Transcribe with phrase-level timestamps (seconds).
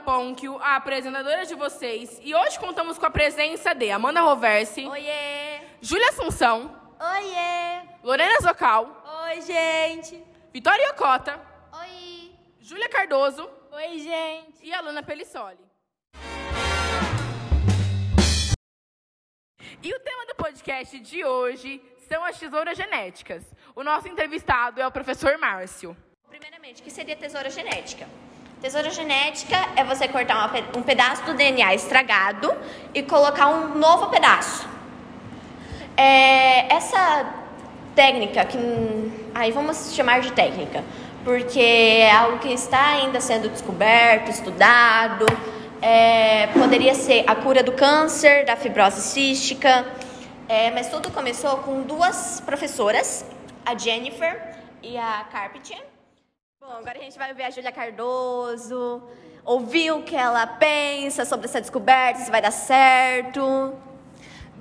[0.00, 5.60] Ponquio, a apresentadora de vocês, e hoje contamos com a presença de Amanda Roversi, Oiê!
[5.80, 7.82] Júlia Assunção, Oiê!
[8.02, 10.22] Lorena Zocal, Oi, gente!
[10.52, 11.40] Vitória Ocota,
[11.80, 12.32] Oi!
[12.60, 14.58] Júlia Cardoso Oi, gente!
[14.62, 15.58] e Alana Pelissoli.
[19.82, 23.44] E o tema do podcast de hoje são as tesouras genéticas.
[23.74, 25.96] O nosso entrevistado é o professor Márcio.
[26.28, 28.06] Primeiramente, o que seria tesoura genética?
[28.60, 32.52] Tesoura genética é você cortar um pedaço do DNA estragado
[32.92, 34.68] e colocar um novo pedaço.
[35.96, 37.24] É, essa
[37.94, 38.58] técnica, que
[39.34, 40.84] aí vamos chamar de técnica,
[41.24, 45.24] porque é algo que está ainda sendo descoberto, estudado.
[45.80, 49.86] É, poderia ser a cura do câncer, da fibrose cística,
[50.46, 53.24] é, mas tudo começou com duas professoras,
[53.64, 54.38] a Jennifer
[54.82, 55.89] e a Carpentier.
[56.70, 59.02] Bom, agora a gente vai ver a Júlia Cardoso,
[59.44, 63.72] ouvir o que ela pensa sobre essa descoberta, se vai dar certo.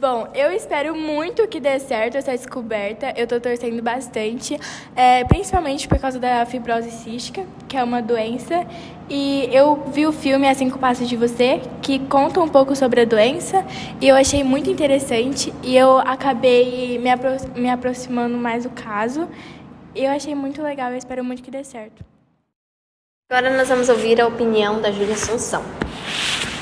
[0.00, 3.12] Bom, eu espero muito que dê certo essa descoberta.
[3.16, 4.56] Eu estou torcendo bastante,
[4.94, 8.64] é, principalmente por causa da fibrose cística, que é uma doença.
[9.10, 13.00] E eu vi o filme A Cinco Passos de Você, que conta um pouco sobre
[13.00, 13.64] a doença,
[14.00, 15.52] e eu achei muito interessante.
[15.60, 19.28] E eu acabei me, apro me aproximando mais do caso.
[19.96, 22.04] E eu achei muito legal, eu espero muito que dê certo.
[23.30, 25.62] Agora nós vamos ouvir a opinião da Júlia Assunção.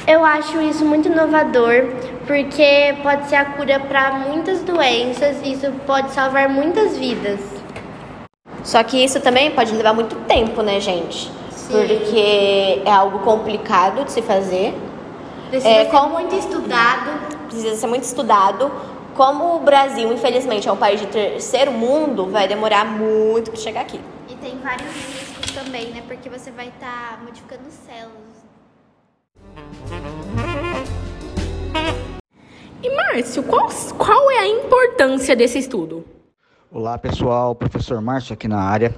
[0.06, 1.86] Eu acho isso muito inovador,
[2.28, 7.40] porque pode ser a cura para muitas doenças e isso pode salvar muitas vidas.
[8.62, 11.28] Só que isso também pode levar muito tempo, né, gente?
[11.70, 14.72] Porque é algo complicado de se fazer,
[15.50, 17.10] Precisa É, ser como- muito estudado.
[17.48, 18.72] precisa ser muito estudado.
[19.14, 23.82] Como o Brasil, infelizmente, é um país de terceiro mundo, vai demorar muito para chegar
[23.82, 24.00] aqui.
[24.28, 26.02] E tem vários riscos também, né?
[26.04, 28.34] Porque você vai estar modificando células.
[32.82, 36.04] E Márcio, qual, qual é a importância desse estudo?
[36.68, 38.92] Olá pessoal, professor Márcio aqui na área.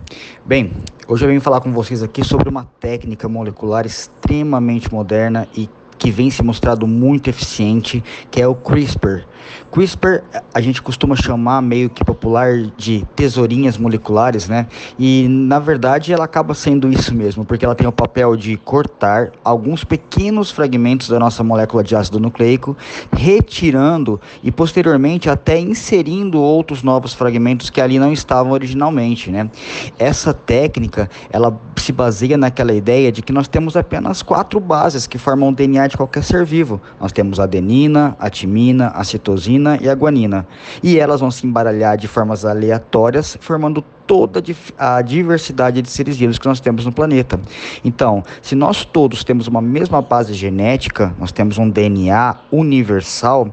[0.47, 0.73] Bem,
[1.07, 6.11] hoje eu venho falar com vocês aqui sobre uma técnica molecular extremamente moderna e que
[6.11, 9.25] vem se mostrado muito eficiente, que é o CRISPR.
[9.71, 14.67] CRISPR a gente costuma chamar meio que popular de tesourinhas moleculares, né?
[14.99, 19.33] E na verdade ela acaba sendo isso mesmo, porque ela tem o papel de cortar
[19.45, 22.77] alguns pequenos fragmentos da nossa molécula de ácido nucleico,
[23.13, 29.51] retirando e posteriormente até inserindo outros novos fragmentos que ali não estavam originalmente, né?
[29.99, 35.19] Essa técnica, ela se baseia naquela ideia de que nós temos apenas quatro bases que
[35.19, 36.81] formam o DNA de qualquer ser vivo.
[37.01, 40.47] Nós temos a adenina, a timina, a citosina e a guanina.
[40.83, 44.43] E elas vão se embaralhar de formas aleatórias, formando toda
[44.79, 47.41] a diversidade de seres vivos que nós temos no planeta.
[47.85, 53.51] Então, se nós todos temos uma mesma base genética, nós temos um DNA universal,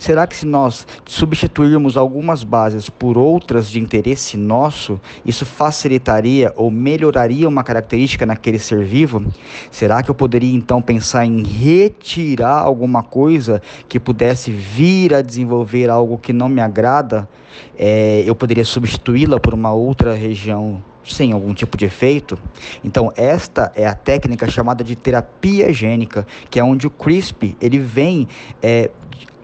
[0.00, 6.70] será que se nós substituirmos algumas bases por outras de interesse nosso, isso facilitaria ou
[6.70, 9.22] melhoraria uma característica naquele ser vivo?
[9.70, 15.90] Será que eu poderia então pensar em retirar alguma coisa que pudesse vir a desenvolver
[15.90, 17.28] algo que não me agrada?
[17.76, 22.38] É, eu poderia substituí-la por uma outra região sem algum tipo de efeito.
[22.84, 27.78] Então, esta é a técnica chamada de terapia gênica, que é onde o CRISP ele
[27.78, 28.28] vem
[28.62, 28.90] é,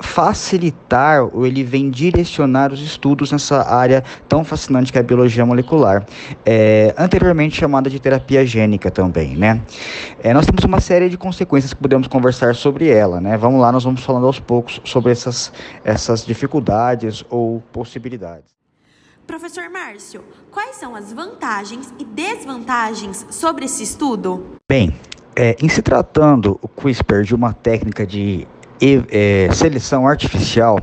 [0.01, 5.45] facilitar ou ele vem direcionar os estudos nessa área tão fascinante que é a biologia
[5.45, 6.05] molecular,
[6.45, 9.61] é, anteriormente chamada de terapia gênica também, né?
[10.23, 13.37] É, nós temos uma série de consequências que podemos conversar sobre ela, né?
[13.37, 15.53] Vamos lá, nós vamos falando aos poucos sobre essas,
[15.85, 18.57] essas dificuldades ou possibilidades.
[19.27, 20.23] Professor Márcio,
[20.53, 24.47] quais são as vantagens e desvantagens sobre esse estudo?
[24.69, 24.95] Bem,
[25.35, 28.47] é, em se tratando o CRISPR de uma técnica de
[28.81, 30.79] é, seleção artificial,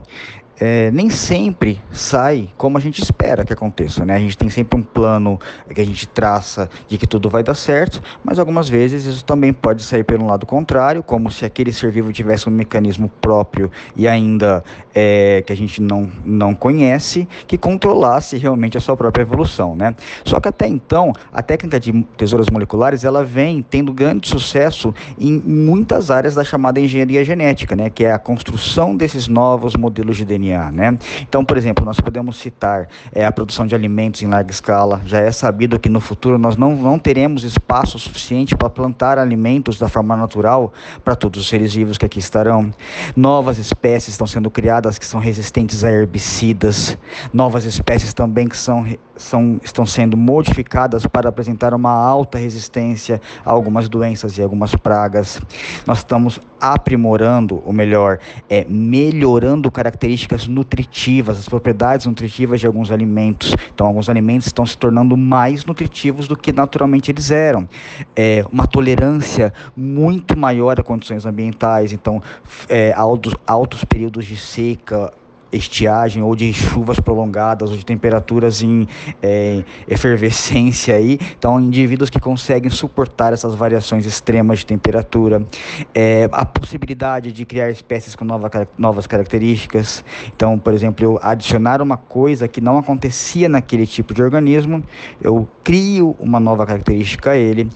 [0.59, 4.15] é, nem sempre sai como a gente espera que aconteça, né?
[4.15, 5.39] A gente tem sempre um plano
[5.73, 9.51] que a gente traça de que tudo vai dar certo, mas algumas vezes isso também
[9.51, 14.07] pode sair pelo lado contrário, como se aquele ser vivo tivesse um mecanismo próprio e
[14.07, 14.63] ainda
[14.93, 19.95] é, que a gente não, não conhece, que controlasse realmente a sua própria evolução, né?
[20.23, 25.39] Só que até então, a técnica de tesouras moleculares, ela vem tendo grande sucesso em
[25.39, 27.89] muitas áreas da chamada engenharia genética, né?
[27.89, 30.97] Que é a construção desses novos modelos de DNA né?
[31.21, 35.01] Então, por exemplo, nós podemos citar é, a produção de alimentos em larga escala.
[35.05, 39.77] Já é sabido que no futuro nós não, não teremos espaço suficiente para plantar alimentos
[39.77, 40.73] da forma natural
[41.03, 42.71] para todos os seres vivos que aqui estarão.
[43.15, 46.97] Novas espécies estão sendo criadas que são resistentes a herbicidas.
[47.31, 53.51] Novas espécies também que são são, estão sendo modificadas para apresentar uma alta resistência a
[53.51, 55.41] algumas doenças e algumas pragas.
[55.85, 58.19] Nós estamos aprimorando, ou melhor,
[58.49, 63.53] é, melhorando características nutritivas, as propriedades nutritivas de alguns alimentos.
[63.73, 67.67] Então, alguns alimentos estão se tornando mais nutritivos do que naturalmente eles eram.
[68.15, 72.21] É, uma tolerância muito maior a condições ambientais, então,
[72.69, 75.13] é, altos, altos períodos de seca,
[75.53, 78.87] estiagem ou de chuvas prolongadas ou de temperaturas em
[79.21, 81.19] é, efervescência aí.
[81.37, 85.45] Então, indivíduos que conseguem suportar essas variações extremas de temperatura,
[85.93, 90.03] é, a possibilidade de criar espécies com nova, novas características.
[90.35, 94.83] Então, por exemplo, eu adicionar uma coisa que não acontecia naquele tipo de organismo,
[95.21, 97.69] eu crio uma nova característica a ele.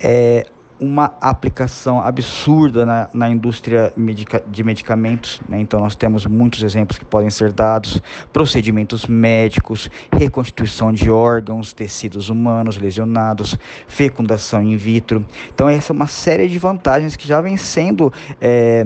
[0.00, 0.46] É,
[0.82, 5.40] uma aplicação absurda na, na indústria medica, de medicamentos.
[5.48, 5.60] Né?
[5.60, 8.02] Então, nós temos muitos exemplos que podem ser dados:
[8.32, 13.56] procedimentos médicos, reconstituição de órgãos, tecidos humanos lesionados,
[13.86, 15.24] fecundação in vitro.
[15.54, 18.12] Então, essa é uma série de vantagens que já vem sendo.
[18.40, 18.84] É,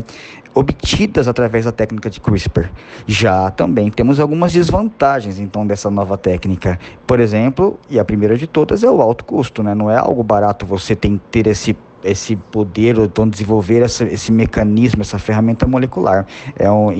[0.57, 2.71] obtidas através da técnica de CRISPR.
[3.07, 6.81] Já também temos algumas desvantagens então dessa nova técnica.
[7.07, 9.75] Por exemplo, e a primeira de todas é o alto custo, né?
[9.75, 15.03] Não é algo barato você ter esse esse poder, ou então desenvolver essa, esse mecanismo,
[15.03, 16.27] essa ferramenta molecular.
[16.57, 16.91] É um,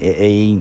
[0.00, 0.56] é,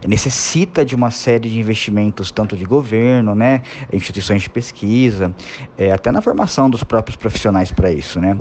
[0.00, 3.62] é, necessita de uma série de investimentos, tanto de governo, né,
[3.92, 5.34] instituições de pesquisa,
[5.76, 8.20] é, até na formação dos próprios profissionais para isso.
[8.20, 8.36] Né.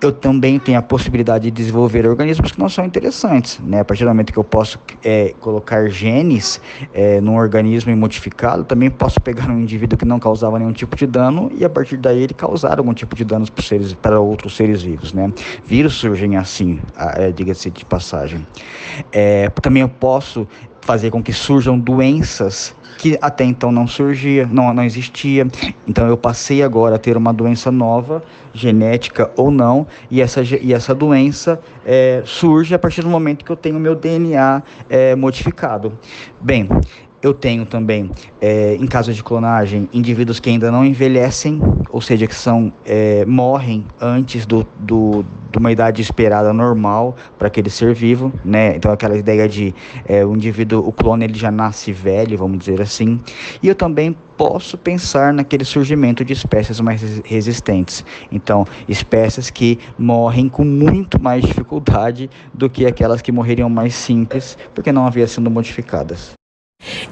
[0.00, 3.60] Eu também tenho a possibilidade de desenvolver organismos que não são interessantes.
[3.60, 6.60] Né, a partir do momento que eu posso é, colocar genes
[6.92, 10.96] é, num organismo e modificá-lo, também posso pegar um indivíduo que não causava nenhum tipo
[10.96, 14.20] de dano e a partir daí ele causar algum tipo de danos para, seres, para
[14.34, 15.12] outros seres vivos.
[15.12, 15.32] Né.
[15.64, 16.80] Vírus surgem assim,
[17.16, 18.46] é, diga-se de passagem.
[19.12, 20.46] É, também eu posso
[20.80, 25.46] fazer com que surjam doenças que até então não surgia, não, não existia.
[25.86, 28.22] Então eu passei agora a ter uma doença nova,
[28.52, 33.50] genética ou não, e essa, e essa doença é, surge a partir do momento que
[33.50, 35.98] eu tenho meu DNA é, modificado.
[36.40, 36.68] Bem,
[37.24, 42.26] eu tenho também, é, em caso de clonagem, indivíduos que ainda não envelhecem, ou seja,
[42.26, 47.94] que são é, morrem antes do, do, de uma idade esperada normal para aquele ser
[47.94, 48.76] vivo, né?
[48.76, 49.74] Então aquela ideia de
[50.04, 53.18] é, o indivíduo, o clone ele já nasce velho, vamos dizer assim.
[53.62, 58.04] E eu também posso pensar naquele surgimento de espécies mais resistentes.
[58.30, 64.58] Então, espécies que morrem com muito mais dificuldade do que aquelas que morreriam mais simples,
[64.74, 66.34] porque não haviam sido modificadas.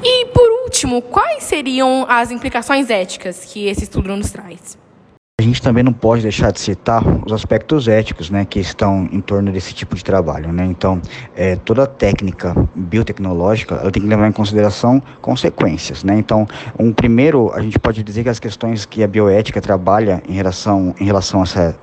[0.03, 4.79] E, por último, quais seriam as implicações éticas que esse estudo nos traz?
[5.41, 9.21] A gente também não pode deixar de citar os aspectos éticos né, que estão em
[9.21, 10.53] torno desse tipo de trabalho.
[10.53, 10.65] Né?
[10.67, 11.03] Então,
[11.35, 16.05] é, toda técnica biotecnológica ela tem que levar em consideração consequências.
[16.05, 16.17] Né?
[16.17, 16.47] Então,
[16.79, 20.95] um primeiro, a gente pode dizer que as questões que a bioética trabalha em relação,
[21.01, 21.77] em relação a essa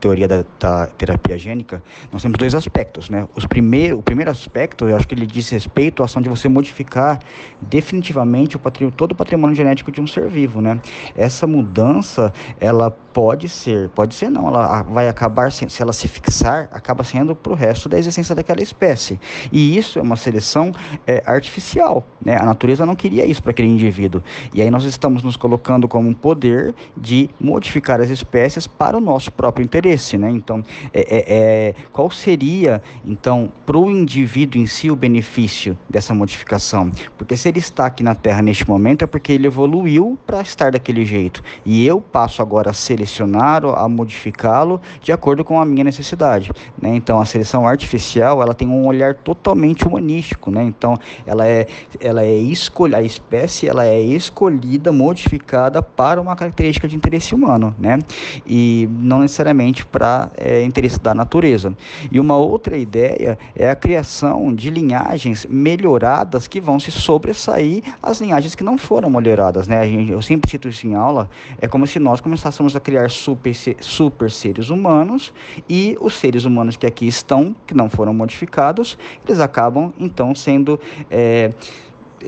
[0.00, 1.82] teoria da, da, terapia gênica,
[2.12, 3.26] nós temos dois aspectos, né?
[3.34, 6.48] Os primeiro, o primeiro aspecto, eu acho que ele diz respeito à ação de você
[6.48, 7.18] modificar
[7.60, 10.80] definitivamente o patrimônio, todo o patrimônio genético de um ser vivo, né?
[11.14, 16.68] Essa mudança, ela pode ser, pode ser não, ela vai acabar, se ela se fixar,
[16.70, 19.18] acaba sendo para o resto da existência daquela espécie.
[19.50, 20.72] E isso é uma seleção
[21.06, 22.36] é, artificial, né?
[22.36, 24.22] A natureza não queria isso para aquele indivíduo.
[24.52, 29.00] E aí nós estamos nos colocando como um poder de modificar as espécies para o
[29.00, 30.30] nosso próprio interesse interesse, né?
[30.30, 30.62] Então,
[30.92, 36.90] é, é, é qual seria, então, para o indivíduo em si o benefício dessa modificação?
[37.16, 40.72] Porque se ele está aqui na Terra neste momento é porque ele evoluiu para estar
[40.72, 41.42] daquele jeito.
[41.64, 46.50] E eu passo agora a selecionar, a modificá-lo de acordo com a minha necessidade,
[46.80, 46.94] né?
[46.96, 50.64] Então, a seleção artificial, ela tem um olhar totalmente humanístico, né?
[50.64, 51.66] Então, ela é,
[52.00, 57.74] ela é escolhida, a espécie, ela é escolhida, modificada para uma característica de interesse humano,
[57.78, 57.98] né?
[58.46, 61.76] E não necessariamente para é, interesse da natureza.
[62.10, 68.20] E uma outra ideia é a criação de linhagens melhoradas que vão se sobressair às
[68.20, 69.66] linhagens que não foram melhoradas.
[69.68, 69.86] Né?
[70.08, 71.28] Eu sempre cito isso em aula,
[71.60, 75.32] é como se nós começássemos a criar super, super seres humanos
[75.68, 80.78] e os seres humanos que aqui estão, que não foram modificados, eles acabam então sendo.
[81.10, 81.50] É,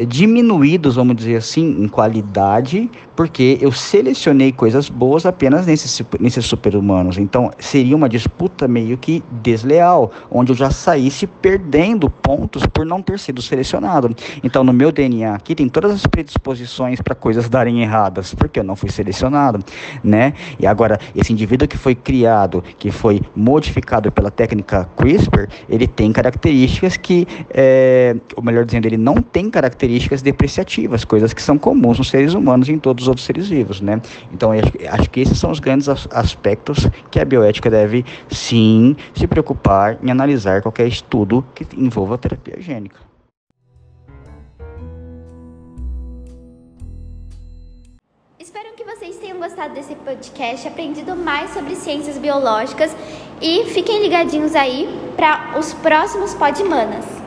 [0.07, 7.18] diminuídos, vamos dizer assim, em qualidade, porque eu selecionei coisas boas apenas nesses, nesses super-humanos.
[7.18, 13.02] Então, seria uma disputa meio que desleal, onde eu já saísse perdendo pontos por não
[13.02, 14.14] ter sido selecionado.
[14.42, 18.64] Então, no meu DNA aqui tem todas as predisposições para coisas darem erradas, porque eu
[18.64, 19.59] não fui selecionado,
[20.04, 20.35] né?
[20.59, 26.12] E agora, esse indivíduo que foi criado, que foi modificado pela técnica CRISPR, ele tem
[26.12, 31.59] características que, é, ou melhor dizendo, ele não tem características características depreciativas, coisas que são
[31.59, 34.00] comuns nos seres humanos e em todos os outros seres vivos, né?
[34.33, 39.99] Então, acho, que esses são os grandes aspectos que a bioética deve, sim, se preocupar
[40.02, 43.00] em analisar qualquer estudo que envolva terapia gênica.
[48.38, 52.95] Espero que vocês tenham gostado desse podcast, aprendido mais sobre ciências biológicas
[53.40, 57.17] e fiquem ligadinhos aí para os próximos Podmanas.